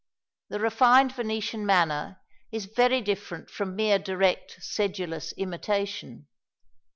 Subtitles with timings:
[0.49, 6.25] The refined Venetian manner is very different from mere direct, sedulous imitation.